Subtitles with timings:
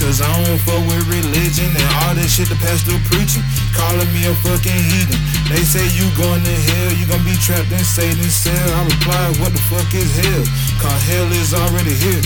[0.00, 3.44] Cause I don't fuck with religion and all that shit the pastor preaching.
[3.76, 5.20] Calling me a fucking heathen.
[5.52, 8.68] They say you going to hell, you gonna be trapped in Satan's cell.
[8.80, 10.44] I reply, what the fuck is hell?
[10.80, 12.24] Cause hell is already here.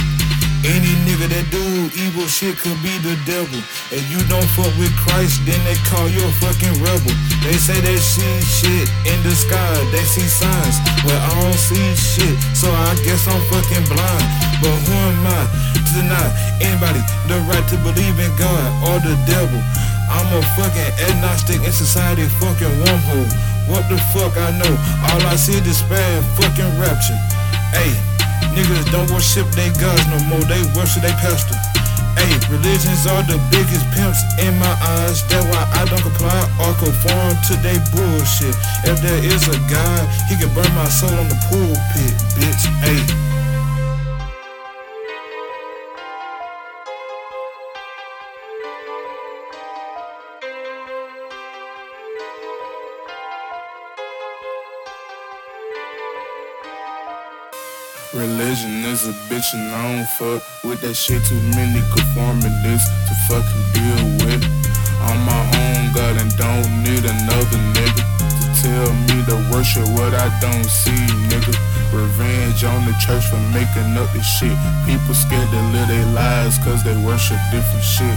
[0.64, 1.60] Any nigga that do
[1.92, 3.60] evil shit could be the devil.
[3.92, 7.12] If you don't fuck with Christ, then they call you a fucking rebel.
[7.44, 11.84] They say they see shit in the sky, they see signs, but I don't see
[11.92, 14.24] shit, so I guess I'm fucking blind.
[14.64, 15.44] But who am I
[15.76, 16.28] to deny
[16.64, 19.60] anybody the right to believe in God or the devil?
[20.08, 23.28] I'm a fucking agnostic in society, fucking wormhole.
[23.68, 24.72] What the fuck I know?
[25.12, 27.20] All I see is despair fucking rapture.
[27.76, 28.13] Hey.
[28.54, 31.58] Niggas don't worship they gods no more, they worship they pastor.
[32.14, 35.26] Hey, religions are the biggest pimps in my eyes.
[35.26, 38.54] That's why I don't comply or conform to they bullshit.
[38.86, 42.64] If there is a God, he can burn my soul on the pulpit, bitch.
[42.86, 43.43] Ayy.
[58.14, 61.18] Religion is a bitch and I don't fuck with that shit.
[61.26, 64.38] Too many conformities to fucking deal with.
[65.02, 70.14] I'm my own, God, and don't need another nigga to tell me to worship what
[70.14, 70.94] I don't see,
[71.26, 71.58] nigga.
[71.90, 74.54] Revenge on the church for making up this shit.
[74.86, 78.14] People scared to live their lives cause they worship different shit.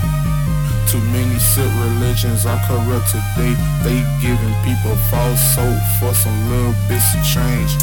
[0.86, 3.58] Too many sick religions are corrupt today.
[3.82, 7.74] They giving people false hope for some little bits of change.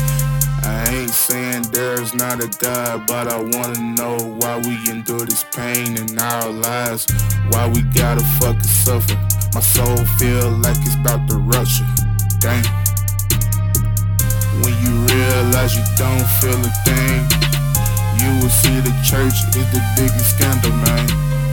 [0.64, 5.44] I ain't saying there's not a God, but I wanna know why we endure this
[5.44, 7.06] pain in our lives.
[7.50, 9.14] Why we gotta fucking suffer.
[9.52, 11.84] My soul feel like it's about to rupture.
[12.40, 12.64] Dang.
[14.64, 17.20] When you realize you don't feel a thing,
[18.20, 21.43] you will see the church is the biggest scandal, man.